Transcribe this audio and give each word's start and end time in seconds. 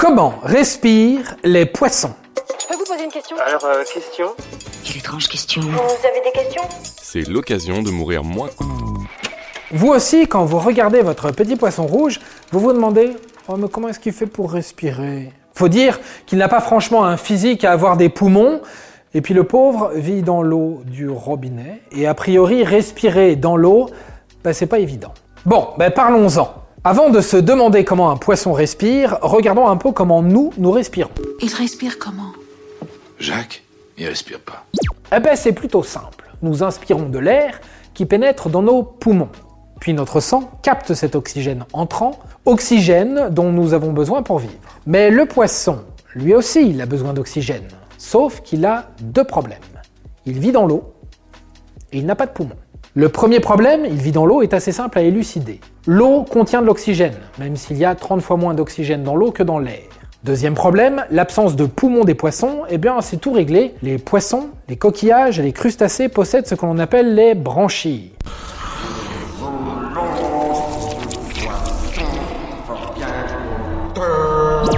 Comment 0.00 0.32
respirent 0.42 1.36
les 1.44 1.66
poissons 1.66 2.14
Je 2.58 2.68
peux 2.68 2.74
vous 2.74 2.86
poser 2.86 3.04
une 3.04 3.10
question 3.10 3.36
Alors, 3.46 3.62
euh, 3.66 3.84
question 3.84 4.28
Quelle 4.82 4.96
étrange 4.96 5.28
question. 5.28 5.60
Vous 5.60 6.06
avez 6.08 6.22
des 6.24 6.32
questions 6.32 6.62
C'est 7.02 7.28
l'occasion 7.28 7.82
de 7.82 7.90
mourir 7.90 8.24
moins. 8.24 8.48
Vous 9.70 9.88
aussi, 9.88 10.26
quand 10.26 10.46
vous 10.46 10.58
regardez 10.58 11.02
votre 11.02 11.32
petit 11.32 11.54
poisson 11.54 11.86
rouge, 11.86 12.18
vous 12.50 12.60
vous 12.60 12.72
demandez 12.72 13.10
oh, 13.48 13.56
mais 13.58 13.68
comment 13.68 13.88
est-ce 13.88 14.00
qu'il 14.00 14.14
fait 14.14 14.24
pour 14.24 14.52
respirer? 14.52 15.34
Faut 15.52 15.68
dire 15.68 16.00
qu'il 16.24 16.38
n'a 16.38 16.48
pas 16.48 16.62
franchement 16.62 17.04
un 17.04 17.18
physique 17.18 17.66
à 17.66 17.72
avoir 17.72 17.98
des 17.98 18.08
poumons. 18.08 18.62
Et 19.12 19.20
puis 19.20 19.34
le 19.34 19.44
pauvre 19.44 19.92
vit 19.94 20.22
dans 20.22 20.40
l'eau 20.40 20.80
du 20.86 21.10
robinet. 21.10 21.82
Et 21.92 22.06
a 22.06 22.14
priori, 22.14 22.64
respirer 22.64 23.36
dans 23.36 23.58
l'eau, 23.58 23.90
bah, 24.44 24.54
c'est 24.54 24.66
pas 24.66 24.78
évident. 24.78 25.12
Bon, 25.44 25.68
ben 25.76 25.90
parlons-en. 25.90 26.59
Avant 26.82 27.10
de 27.10 27.20
se 27.20 27.36
demander 27.36 27.84
comment 27.84 28.10
un 28.10 28.16
poisson 28.16 28.54
respire, 28.54 29.18
regardons 29.20 29.68
un 29.68 29.76
peu 29.76 29.92
comment 29.92 30.22
nous, 30.22 30.50
nous 30.56 30.70
respirons. 30.70 31.10
Il 31.42 31.52
respire 31.52 31.98
comment? 31.98 32.32
Jacques, 33.18 33.62
il 33.98 34.06
respire 34.06 34.40
pas. 34.40 34.64
Eh 35.14 35.20
ben 35.20 35.36
c'est 35.36 35.52
plutôt 35.52 35.82
simple. 35.82 36.32
Nous 36.40 36.62
inspirons 36.62 37.10
de 37.10 37.18
l'air 37.18 37.60
qui 37.92 38.06
pénètre 38.06 38.48
dans 38.48 38.62
nos 38.62 38.82
poumons. 38.82 39.28
Puis 39.78 39.92
notre 39.92 40.20
sang 40.20 40.50
capte 40.62 40.94
cet 40.94 41.16
oxygène 41.16 41.66
entrant, 41.74 42.18
oxygène 42.46 43.28
dont 43.30 43.52
nous 43.52 43.74
avons 43.74 43.92
besoin 43.92 44.22
pour 44.22 44.38
vivre. 44.38 44.54
Mais 44.86 45.10
le 45.10 45.26
poisson, 45.26 45.84
lui 46.14 46.34
aussi, 46.34 46.66
il 46.70 46.80
a 46.80 46.86
besoin 46.86 47.12
d'oxygène. 47.12 47.68
Sauf 47.98 48.40
qu'il 48.40 48.64
a 48.64 48.88
deux 49.02 49.24
problèmes. 49.24 49.58
Il 50.24 50.38
vit 50.38 50.52
dans 50.52 50.64
l'eau 50.64 50.94
et 51.92 51.98
il 51.98 52.06
n'a 52.06 52.14
pas 52.14 52.24
de 52.24 52.32
poumons. 52.32 52.56
Le 52.96 53.08
premier 53.08 53.38
problème, 53.38 53.82
il 53.84 53.98
vit 53.98 54.10
dans 54.10 54.26
l'eau, 54.26 54.42
est 54.42 54.52
assez 54.52 54.72
simple 54.72 54.98
à 54.98 55.02
élucider. 55.02 55.60
L'eau 55.86 56.24
contient 56.24 56.60
de 56.60 56.66
l'oxygène, 56.66 57.14
même 57.38 57.54
s'il 57.54 57.78
y 57.78 57.84
a 57.84 57.94
30 57.94 58.20
fois 58.20 58.36
moins 58.36 58.52
d'oxygène 58.52 59.04
dans 59.04 59.14
l'eau 59.14 59.30
que 59.30 59.44
dans 59.44 59.60
l'air. 59.60 59.78
Deuxième 60.24 60.54
problème, 60.54 61.04
l'absence 61.12 61.54
de 61.54 61.66
poumons 61.66 62.02
des 62.02 62.16
poissons, 62.16 62.62
eh 62.68 62.78
bien 62.78 63.00
c'est 63.00 63.18
tout 63.18 63.30
réglé. 63.30 63.74
Les 63.82 63.98
poissons, 63.98 64.48
les 64.68 64.76
coquillages 64.76 65.38
et 65.38 65.42
les 65.42 65.52
crustacés 65.52 66.08
possèdent 66.08 66.48
ce 66.48 66.56
que 66.56 66.66
l'on 66.66 66.78
appelle 66.78 67.14
les 67.14 67.34
branchies. 67.34 68.10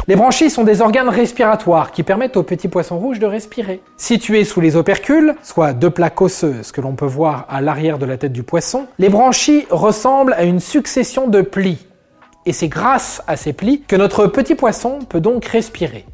Les 0.08 0.17
branchies 0.17 0.50
sont 0.50 0.64
des 0.64 0.81
organes 0.81 1.08
respiratoires 1.08 1.92
qui 1.92 2.03
permettent 2.03 2.36
aux 2.36 2.42
petits 2.42 2.67
poissons 2.67 2.98
rouges 2.98 3.20
de 3.20 3.27
respirer. 3.27 3.81
Situés 3.97 4.42
sous 4.42 4.61
les 4.61 4.75
opercules, 4.75 5.36
soit 5.45 5.75
deux 5.75 5.91
plaques 5.91 6.20
osseuses 6.20 6.72
que 6.72 6.81
l'on 6.81 6.97
peut 6.97 7.06
voir 7.06 7.47
à 7.48 7.61
l'arrière 7.61 7.98
de 7.98 8.06
la 8.06 8.17
tête 8.17 8.33
du 8.33 8.42
poisson, 8.42 8.89
les 8.98 9.08
branchies 9.08 9.64
ressemblent 9.70 10.33
à 10.33 10.42
une 10.42 10.58
succession 10.58 11.28
de 11.28 11.41
plis. 11.41 11.86
Et 12.47 12.53
c'est 12.53 12.67
grâce 12.67 13.23
à 13.28 13.36
ces 13.36 13.53
plis 13.53 13.83
que 13.83 13.95
notre 13.95 14.27
petit 14.27 14.56
poisson 14.56 14.98
peut 15.08 15.20
donc 15.20 15.45
respirer. 15.45 16.05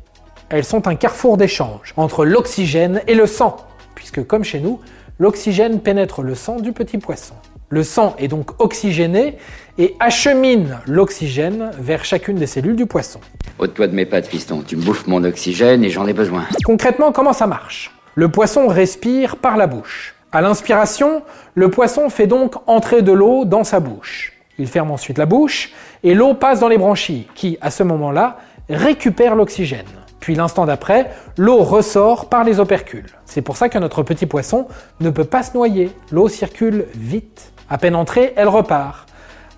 Elles 0.51 0.65
sont 0.65 0.87
un 0.87 0.95
carrefour 0.95 1.39
d'échange 1.39 1.95
entre 1.97 2.27
l'oxygène 2.27 3.01
et 3.07 3.15
le 3.15 3.27
sang, 3.27 3.57
puisque 3.95 4.23
comme 4.27 4.45
chez 4.45 4.61
nous, 4.61 4.81
l'oxygène 5.19 5.81
pénètre 5.81 6.21
le 6.21 6.35
sang 6.35 6.57
du 6.61 6.73
petit 6.73 6.99
poisson. 6.99 7.35
Le 7.71 7.83
sang 7.83 8.15
est 8.19 8.29
donc 8.29 8.61
oxygéné 8.61 9.37
et 9.77 9.95
achemine 10.01 10.79
l'oxygène 10.87 11.71
vers 11.79 12.05
chacune 12.05 12.37
des 12.37 12.47
cellules 12.47 12.77
du 12.77 12.87
poisson. 12.87 13.21
Ôte-toi 13.59 13.89
de 13.89 13.95
mes 13.95 14.07
pattes, 14.07 14.27
fiston. 14.27 14.63
Tu 14.67 14.77
me 14.77 14.83
bouffes 14.83 15.07
mon 15.07 15.23
oxygène 15.23 15.85
et 15.85 15.91
j'en 15.91 16.07
ai 16.07 16.15
besoin. 16.15 16.47
Concrètement, 16.65 17.13
comment 17.13 17.35
ça 17.35 17.47
marche? 17.47 17.93
Le 18.15 18.31
poisson 18.31 18.69
respire 18.69 19.37
par 19.37 19.59
la 19.59 19.67
bouche. 19.67 20.15
À 20.33 20.41
l'inspiration, 20.41 21.23
le 21.55 21.71
poisson 21.71 22.09
fait 22.09 22.27
donc 22.27 22.55
entrer 22.67 23.03
de 23.03 23.13
l'eau 23.13 23.45
dans 23.45 23.65
sa 23.65 23.81
bouche. 23.81 24.33
Il 24.59 24.67
ferme 24.67 24.91
ensuite 24.91 25.19
la 25.19 25.27
bouche 25.27 25.73
et 26.03 26.15
l'eau 26.15 26.35
passe 26.35 26.61
dans 26.61 26.69
les 26.69 26.79
branchies 26.79 27.27
qui, 27.35 27.59
à 27.61 27.71
ce 27.71 27.83
moment-là, 27.83 28.39
récupèrent 28.71 29.37
l'oxygène. 29.37 29.87
Puis 30.21 30.35
l'instant 30.35 30.67
d'après, 30.67 31.11
l'eau 31.37 31.59
ressort 31.59 32.29
par 32.29 32.45
les 32.45 32.61
opercules. 32.61 33.11
C'est 33.25 33.43
pour 33.43 33.57
ça 33.57 33.69
que 33.69 33.79
notre 33.79 34.03
petit 34.03 34.27
poisson 34.27 34.67
ne 35.01 35.11
peut 35.11 35.25
pas 35.25 35.43
se 35.43 35.55
noyer. 35.55 35.91
L'eau 36.11 36.29
circule 36.29 36.87
vite. 36.95 37.53
À 37.71 37.79
peine 37.79 37.95
entrée, 37.95 38.33
elle 38.37 38.49
repart. 38.49 39.07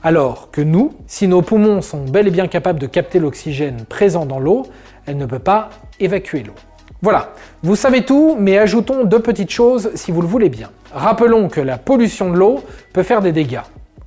Alors 0.02 0.50
que 0.50 0.60
nous, 0.60 0.94
si 1.06 1.28
nos 1.28 1.42
poumons 1.42 1.82
sont 1.82 2.04
bel 2.04 2.26
et 2.26 2.30
bien 2.30 2.48
capables 2.48 2.78
de 2.78 2.86
capter 2.86 3.18
l'oxygène 3.18 3.84
présent 3.88 4.26
dans 4.26 4.38
l'eau, 4.38 4.66
elle 5.06 5.16
ne 5.16 5.26
peut 5.26 5.38
pas 5.38 5.70
évacuer 6.00 6.42
l'eau. 6.42 6.54
Voilà, 7.02 7.30
vous 7.62 7.76
savez 7.76 8.04
tout, 8.04 8.36
mais 8.38 8.58
ajoutons 8.58 9.04
deux 9.04 9.20
petites 9.20 9.50
choses 9.50 9.90
si 9.94 10.10
vous 10.10 10.22
le 10.22 10.26
voulez 10.26 10.48
bien. 10.48 10.70
Rappelons 10.92 11.48
que 11.48 11.60
la 11.60 11.78
pollution 11.78 12.30
de 12.30 12.36
l'eau 12.36 12.64
peut 12.92 13.02
faire 13.02 13.22
des 13.22 13.32
dégâts. 13.32 13.60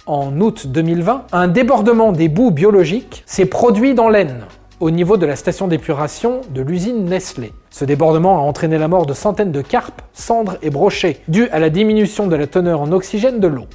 En 0.05 0.39
août 0.41 0.67
2020, 0.67 1.27
un 1.31 1.47
débordement 1.47 2.11
des 2.11 2.27
boues 2.27 2.51
biologiques 2.51 3.23
s'est 3.25 3.45
produit 3.45 3.93
dans 3.93 4.09
l'Aisne, 4.09 4.45
au 4.83 4.91
niveau 4.91 5.15
de 5.15 5.25
la 5.25 5.37
station 5.37 5.69
d'épuration 5.69 6.41
de 6.49 6.61
l'usine 6.61 7.05
Nestlé. 7.05 7.53
Ce 7.69 7.85
débordement 7.85 8.39
a 8.39 8.41
entraîné 8.41 8.77
la 8.77 8.89
mort 8.89 9.05
de 9.05 9.13
centaines 9.13 9.53
de 9.53 9.61
carpes, 9.61 10.01
cendres 10.11 10.57
et 10.61 10.69
brochets, 10.69 11.21
dû 11.29 11.47
à 11.51 11.59
la 11.59 11.69
diminution 11.69 12.27
de 12.27 12.35
la 12.35 12.47
teneur 12.47 12.81
en 12.81 12.91
oxygène 12.91 13.39
de 13.39 13.47
l'eau. 13.47 13.65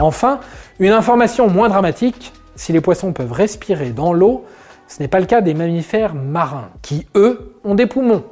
Enfin, 0.00 0.40
une 0.80 0.92
information 0.92 1.48
moins 1.48 1.70
dramatique, 1.70 2.34
si 2.56 2.74
les 2.74 2.82
poissons 2.82 3.14
peuvent 3.14 3.32
respirer 3.32 3.88
dans 3.88 4.12
l'eau, 4.12 4.44
ce 4.86 5.00
n'est 5.00 5.08
pas 5.08 5.20
le 5.20 5.24
cas 5.24 5.40
des 5.40 5.54
mammifères 5.54 6.14
marins, 6.14 6.68
qui 6.82 7.06
eux 7.14 7.54
ont 7.64 7.74
des 7.74 7.86
poumons. 7.86 8.24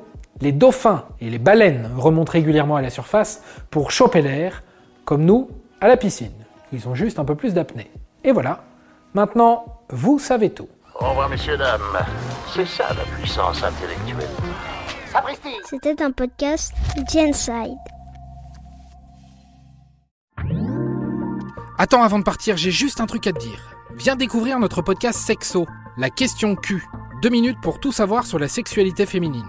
Les 0.43 0.53
dauphins 0.53 1.05
et 1.23 1.31
les 1.31 1.39
baleines 1.39 1.89
remontent 1.97 2.33
régulièrement 2.33 2.77
à 2.77 2.83
la 2.83 2.91
surface 2.91 3.43
pour 3.71 3.91
choper 3.91 4.21
l'air, 4.21 4.63
comme 5.07 5.25
nous 5.25 5.49
à 5.81 5.89
la 5.89 5.97
piscine. 5.97 6.29
Ils 6.73 6.89
ont 6.89 6.95
juste 6.95 7.19
un 7.19 7.25
peu 7.25 7.35
plus 7.35 7.55
d'apnée. 7.55 7.91
Et 8.25 8.33
voilà, 8.33 8.65
maintenant, 9.15 9.65
vous 9.91 10.19
savez 10.19 10.51
tout. 10.51 10.69
Au 11.01 11.11
revoir, 11.11 11.29
messieurs, 11.29 11.57
dames. 11.57 11.81
C'est 12.55 12.67
ça 12.67 12.89
la 12.95 13.05
puissance 13.17 13.63
intellectuelle. 13.63 14.29
Sapristi 15.13 15.49
C'était 15.65 16.03
un 16.03 16.11
podcast 16.11 16.75
Genside. 17.11 17.79
Attends, 21.79 22.03
avant 22.03 22.19
de 22.19 22.25
partir, 22.25 22.57
j'ai 22.57 22.73
juste 22.73 23.01
un 23.01 23.07
truc 23.07 23.27
à 23.27 23.33
te 23.33 23.39
dire. 23.39 23.77
Viens 23.97 24.17
découvrir 24.17 24.59
notre 24.59 24.83
podcast 24.83 25.19
Sexo, 25.21 25.67
la 25.97 26.11
question 26.11 26.57
Q. 26.57 26.85
Deux 27.23 27.31
minutes 27.31 27.59
pour 27.63 27.81
tout 27.81 27.93
savoir 27.93 28.27
sur 28.27 28.39
la 28.39 28.49
sexualité 28.49 29.07
féminine. 29.07 29.47